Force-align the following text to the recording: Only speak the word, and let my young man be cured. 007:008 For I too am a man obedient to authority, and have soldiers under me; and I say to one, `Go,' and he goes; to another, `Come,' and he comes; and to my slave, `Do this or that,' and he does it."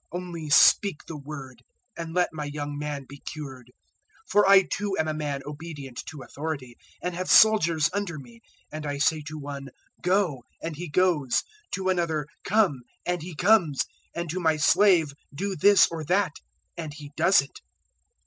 Only 0.11 0.49
speak 0.49 1.05
the 1.05 1.15
word, 1.15 1.61
and 1.95 2.11
let 2.11 2.33
my 2.33 2.45
young 2.45 2.75
man 2.75 3.05
be 3.07 3.19
cured. 3.19 3.67
007:008 4.25 4.31
For 4.31 4.47
I 4.49 4.63
too 4.63 4.97
am 4.97 5.07
a 5.07 5.13
man 5.13 5.43
obedient 5.45 6.01
to 6.07 6.23
authority, 6.23 6.75
and 7.03 7.13
have 7.13 7.29
soldiers 7.29 7.87
under 7.93 8.17
me; 8.17 8.41
and 8.71 8.87
I 8.87 8.97
say 8.97 9.21
to 9.27 9.37
one, 9.37 9.69
`Go,' 10.01 10.39
and 10.59 10.75
he 10.75 10.89
goes; 10.89 11.43
to 11.73 11.89
another, 11.89 12.25
`Come,' 12.43 12.79
and 13.05 13.21
he 13.21 13.35
comes; 13.35 13.85
and 14.15 14.27
to 14.31 14.39
my 14.39 14.57
slave, 14.57 15.13
`Do 15.35 15.55
this 15.55 15.87
or 15.91 16.03
that,' 16.05 16.37
and 16.75 16.95
he 16.95 17.11
does 17.15 17.39
it." 17.39 17.61